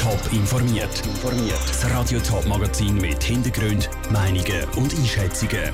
[0.00, 1.02] Top informiert.
[1.68, 5.70] Das Radio Top Magazin mit Hintergrund, Meinungen und Einschätzungen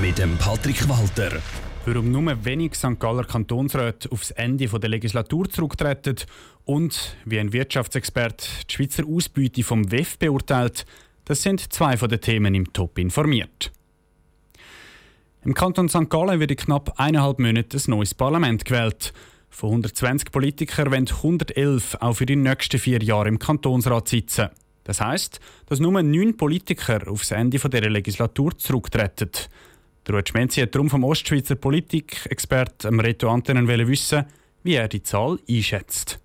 [0.00, 1.42] mit dem Patrick Walter.
[1.84, 2.98] Warum nur wenig St.
[2.98, 6.16] Galler Kantonsräte aufs Ende der Legislatur zurücktreten
[6.64, 10.86] und wie ein Wirtschaftsexperte die Schweizer Ausbeute vom WEF beurteilt,
[11.26, 13.72] das sind zwei von den Themen im Top informiert.
[15.44, 16.08] Im Kanton St.
[16.08, 19.12] Gallen wird in knapp eineinhalb Monaten ein neues Parlament gewählt.
[19.56, 24.50] Von 120 Politikern wollen 111 auch für die nächsten vier Jahre im Kantonsrat sitzen.
[24.84, 29.30] Das heißt, dass nur neun Politiker aufs Ende dieser Legislatur zurücktreten.
[30.06, 34.26] Der Ruud Schmenzi hat darum vom Ostschweizer Politikexperten Reto Antennen wissen,
[34.62, 36.18] wie er die Zahl einschätzt.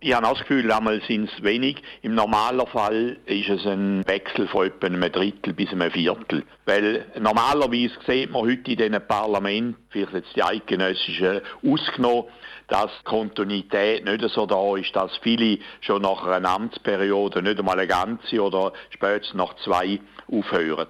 [0.00, 1.82] Ich habe das Gefühl, einmal sind es wenig.
[2.02, 6.44] Im normalen Fall ist es ein Wechsel von etwa einem Drittel bis einem Viertel.
[6.66, 12.26] Weil normalerweise sieht man heute in diesen Parlamenten, vielleicht jetzt die eidgenössischen ausgenommen,
[12.68, 17.88] dass Kontinuität nicht so da ist, dass viele schon nach einer Amtsperiode nicht einmal eine
[17.88, 19.98] ganze oder spätestens nach zwei
[20.30, 20.86] aufhören.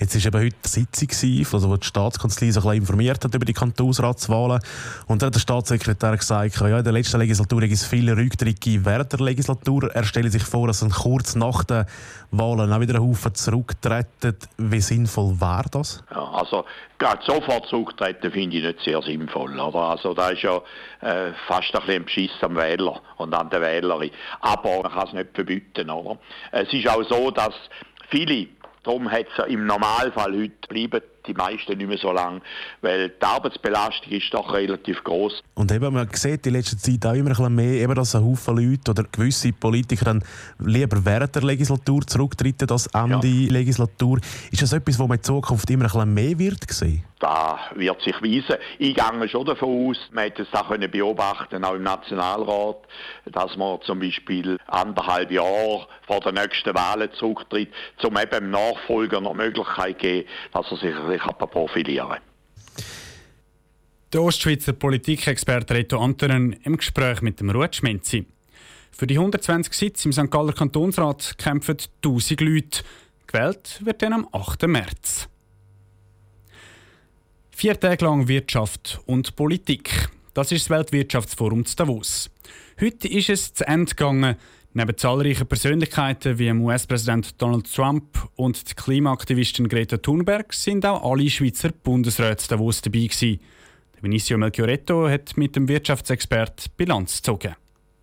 [0.00, 3.52] Jetzt war eben heute eine Sitzung, also wo die Staatskanzlei sich informiert hat über die
[3.52, 4.60] Kantonsratswahlen.
[5.06, 8.84] Und dann hat der Staatssekretär gesagt, ja, in der letzten Legislatur gibt es viele Rücktritte
[8.84, 9.90] während der Legislatur.
[9.94, 11.86] Er stelle sich vor, dass dann kurz nach den
[12.30, 14.36] Wahlen auch wieder ein Haufen zurücktreten.
[14.58, 16.02] Wie sinnvoll wäre das?
[16.10, 16.64] Ja, also
[16.98, 19.58] gerade sofort zurücktreten finde ich nicht sehr sinnvoll.
[19.58, 19.78] Oder?
[19.78, 20.56] Also da ist ja
[21.00, 24.10] äh, fast ein bisschen ein Beschiss am Wähler und an der Wählerin.
[24.40, 25.90] Aber man kann es nicht verbieten.
[25.90, 26.18] Oder?
[26.50, 27.54] Es ist auch so, dass
[28.10, 28.48] viele
[28.84, 32.42] Darum hat es im Normalfall heute bleiben die meisten nicht mehr so lang,
[32.80, 35.42] weil die Arbeitsbelastung ist doch relativ groß.
[35.54, 38.24] Und eben, man sieht in letzter Zeit auch immer ein bisschen mehr, eben, dass ein
[38.24, 40.24] Haufen Leute oder gewisse Politiker dann
[40.58, 43.52] lieber während der Legislatur zurücktreten als Ende ja.
[43.52, 44.18] Legislatur.
[44.50, 47.04] Ist das etwas, was man in Zukunft immer ein bisschen mehr wird sehen?
[47.20, 48.60] Da wird sich weisen.
[48.78, 52.76] Ich gehe schon davon aus, man hätte es auch können beobachten, auch im Nationalrat,
[53.24, 59.20] dass man zum Beispiel anderthalb Jahre vor der nächsten Wahlen zurücktritt, um eben dem Nachfolger
[59.20, 62.18] noch die Möglichkeit zu geben, dass er sich profilieren
[64.12, 68.26] Der Ostschweizer Politikexperte Reto Antonen im Gespräch mit dem Ruud Schmenzi.
[68.90, 70.30] Für die 120 Sitze im St.
[70.30, 72.84] Galler Kantonsrat kämpfen 1000 Leute.
[73.26, 74.68] Gewählt wird dann am 8.
[74.68, 75.28] März.
[77.50, 80.08] Vier Tage lang Wirtschaft und Politik.
[80.32, 82.30] Das ist das Weltwirtschaftsforum zu Davos.
[82.80, 84.36] Heute ist es zu Ende gegangen.
[84.76, 91.30] Neben zahlreichen Persönlichkeiten wie US-Präsident Donald Trump und die Klimaaktivistin Greta Thunberg sind auch alle
[91.30, 93.38] Schweizer Bundesräte Davos dabei gewesen.
[94.00, 97.54] Vinicio Melchioretto hat mit dem Wirtschaftsexpert Bilanz gezogen.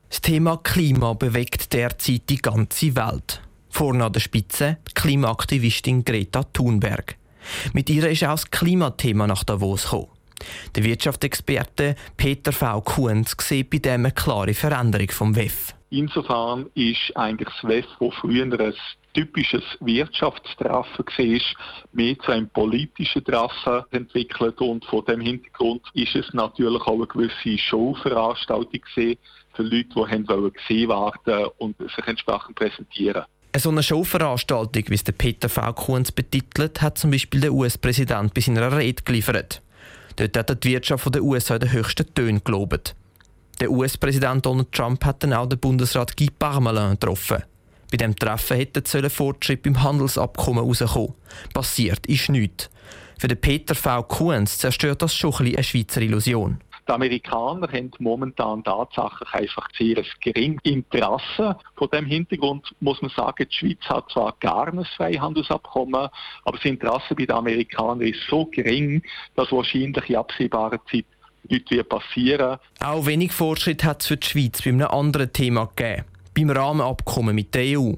[0.07, 3.41] Das Thema Klima bewegt derzeit die ganze Welt.
[3.69, 7.17] Vorne an der Spitze die Klimaaktivistin Greta Thunberg.
[7.73, 10.07] Mit ihr ist auch das Klimathema nach Davos gekommen.
[10.73, 12.79] Der Wirtschaftsexperte Peter V.
[12.79, 15.75] Kuhns sieht bei dem eine klare Veränderung vom WEF.
[15.93, 18.73] Insofern ist eigentlich das WEF, wo früher ein
[19.13, 21.41] typisches Wirtschaftstreffen war,
[21.91, 27.07] mehr zu einem politischen Treffen entwickelt und vor dem Hintergrund ist es natürlich auch eine
[27.07, 29.17] gewisse Showveranstaltung für
[29.57, 33.25] Leute, die haben gesehen werden und sich entsprechend präsentieren.
[33.57, 35.73] So eine Showveranstaltung, wie es der Peter V.
[35.73, 39.61] Kunz betitelt, hat zum Beispiel der US-Präsident bei seiner Rede geliefert.
[40.15, 42.95] Dort hat die Wirtschaft der USA den höchsten Tönen gelobt.
[43.59, 47.43] Der US-Präsident Donald Trump hat dann auch den Bundesrat Guy Parmelin getroffen.
[47.91, 51.13] Bei dem Treffen hätte Fortschritt beim Handelsabkommen herauskommen.
[51.53, 52.69] Passiert ist nichts.
[53.19, 54.01] Für den Peter V.
[54.03, 56.59] Kuhns zerstört das schon ein eine Schweizer Illusion.
[56.87, 61.55] Die Amerikaner haben momentan tatsächlich einfach sehr ein geringes Interesse.
[61.75, 66.09] Vor dem Hintergrund muss man sagen, die Schweiz hat zwar gar ein Freihandelsabkommen,
[66.45, 69.03] aber das Interesse bei den Amerikanern ist so gering,
[69.35, 71.05] dass wahrscheinlich in absehbarer Zeit
[71.49, 72.57] nichts passieren.
[72.79, 76.05] Auch wenig Fortschritt hat es für die Schweiz bei einem anderen Thema gegeben.
[76.33, 77.93] Beim Rahmenabkommen mit der EU.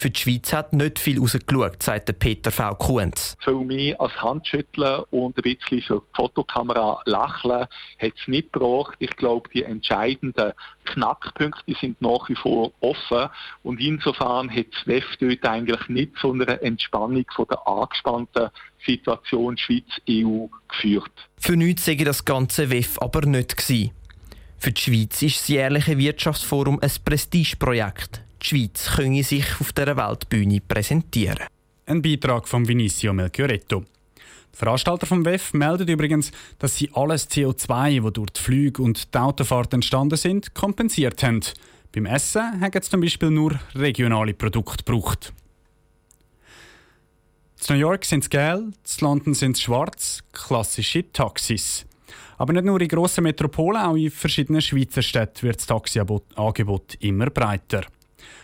[0.00, 2.72] Für die Schweiz hat nicht viel rausgeschaut, sagt Peter V.
[2.76, 3.36] Kuhns.
[3.40, 7.66] Für mich als Handschütteln und ein bisschen für die Fotokamera lächeln
[7.98, 8.94] hat es nicht gebraucht.
[9.00, 10.52] Ich glaube, die entscheidenden
[10.84, 13.28] Knackpunkte sind nach wie vor offen
[13.64, 18.50] und insofern hat das WEF dort eigentlich nicht zu einer Entspannung von der angespannten
[18.86, 21.10] Situation Schweiz-EU geführt.
[21.38, 23.90] Für nichts sei das ganze WEF aber nicht gewesen.
[24.58, 28.22] Für die Schweiz ist das jährliche Wirtschaftsforum ein Prestigeprojekt.
[28.42, 31.46] Die Schweiz könne sich auf dieser Weltbühne präsentieren.
[31.86, 33.80] Ein Beitrag von Vinicio Melchioretto.
[33.80, 39.12] Die Veranstalter vom WEF melden übrigens, dass sie alles CO2, das durch die Flüge und
[39.12, 41.40] die Autofahrt entstanden sind, kompensiert haben.
[41.92, 45.32] Beim Essen haben sie zum Beispiel nur regionale Produkte gebraucht.
[47.68, 51.84] In New York sind es gelb, in London sind es schwarz, klassische Taxis.
[52.36, 57.30] Aber nicht nur in grossen Metropolen, auch in verschiedenen Schweizer Städten wird das Taxiangebot immer
[57.30, 57.84] breiter.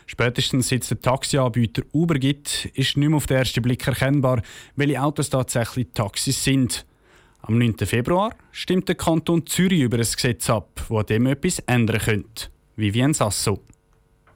[0.07, 4.43] Spätestens seit es den Taxianbieter Uber gibt, ist nicht mehr auf den ersten Blick erkennbar,
[4.77, 6.85] welche Autos tatsächlich Taxis sind.
[7.43, 7.77] Am 9.
[7.79, 12.49] Februar stimmt der Kanton Zürich über ein Gesetz ab, das dem etwas ändern könnte.
[12.77, 13.61] Vivien Sasso.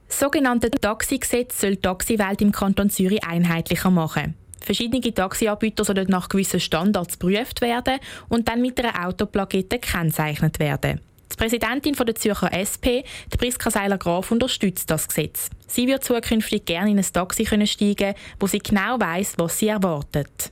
[0.07, 4.35] Das sogenannte Taxigesetz soll die Taxiwelt im Kanton Zürich einheitlicher machen.
[4.61, 11.01] Verschiedene Taxianbieter sollen nach gewissen Standards geprüft werden und dann mit einer Autoplakette gekennzeichnet werden.
[11.31, 15.49] Die Präsidentin der Zürcher SP, die Priska Seiler-Graf, unterstützt das Gesetz.
[15.67, 20.51] Sie wird zukünftig gerne in ein Taxi steigen wo sie genau weiß, was sie erwartet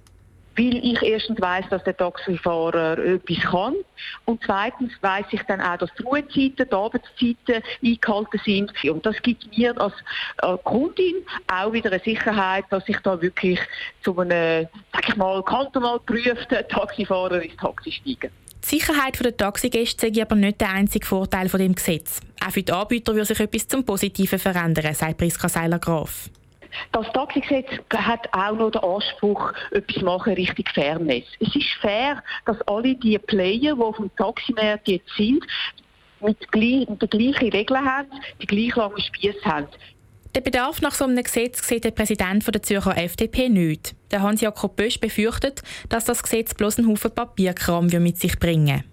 [0.57, 3.75] weil ich erstens weiß, dass der Taxifahrer etwas kann
[4.25, 9.21] und zweitens weiß ich dann auch, dass die Ruhezeiten, die Arbeitszeiten eingehalten sind und das
[9.21, 9.93] gibt mir als
[10.41, 11.15] äh, Kundin
[11.47, 13.59] auch wieder eine Sicherheit, dass ich da wirklich
[14.03, 18.31] zu einem, sag ich mal, kantonal geprüften Taxifahrer ins Taxi steige.
[18.63, 22.19] Die Sicherheit der Taxigäste sei aber nicht der einzige Vorteil von dem Gesetz.
[22.45, 26.29] Auch für die Anbieter würde sich etwas zum Positiven verändern, sagt Priska Seiler-Graf.
[26.91, 31.23] Das Taxigesetz hat auch noch den Anspruch, etwas machen Richtung Fairness.
[31.39, 35.43] Es ist fair, dass alle die Player, die auf dem Taximarkt jetzt sind,
[36.19, 38.09] mit, den gleichen Regeln haben,
[38.41, 39.67] die gleich langen Spieße haben.
[40.37, 43.95] Der Bedarf nach so einem Gesetz sieht der Präsident der Zürcher FDP nicht.
[44.11, 48.83] Der Hans-Jakob Bösch befürchtet, dass das Gesetz bloß einen Haufen Papierkram mit sich bringen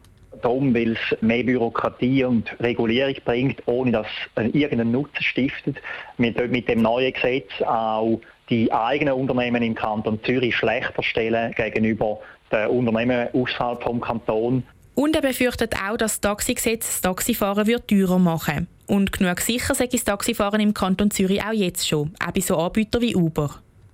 [0.41, 4.07] darum, weil es mehr Bürokratie und Regulierung bringt, ohne dass
[4.37, 5.77] es irgendeinen Nutzen stiftet.
[6.17, 12.21] Wir mit dem neuen Gesetz auch die eigenen Unternehmen im Kanton Zürich schlechter stellen gegenüber
[12.51, 14.63] den Unternehmen außerhalb vom Kanton.
[14.95, 19.75] Und er befürchtet auch, dass das Taxigesetz das Taxifahren wird teurer machen Und genug sicher
[19.75, 23.51] sei das Taxifahren im Kanton Zürich auch jetzt schon, auch bei so Anbietern wie Uber.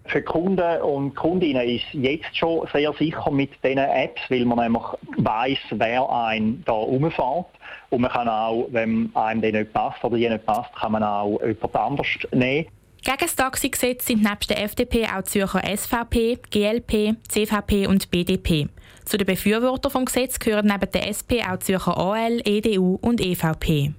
[0.06, 4.82] Für Kunden und Kundinnen ist jetzt schon sehr sicher mit diesen Apps, weil man nämlich
[5.18, 7.46] weiss, wer einen da rumfährt.
[7.90, 11.04] Und man kann auch, wenn einem der nicht passt oder die nicht passt, kann man
[11.04, 12.66] auch jemand anders nehmen.
[13.02, 18.68] Gegen das Taxigesetz sind nebst der FDP auch Zürcher SVP, GLP, CVP und BDP.
[19.04, 23.92] Zu den Befürwortern des Gesetzes gehören neben der SP auch Zürcher AL, EDU und EVP.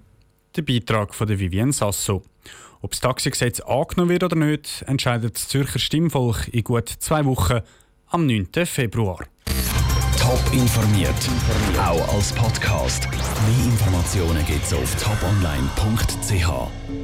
[0.56, 2.22] Der Beitrag von Vivienne Sasso.
[2.82, 7.60] Ob das Taxigesetz angenommen wird oder nicht, entscheidet das Zürcher Stimmvolk in gut zwei Wochen
[8.08, 8.48] am 9.
[8.66, 9.20] Februar.
[10.20, 11.14] Top informiert,
[11.78, 13.08] auch als Podcast.
[13.12, 17.01] Mehr Informationen gibt es auf toponline.ch.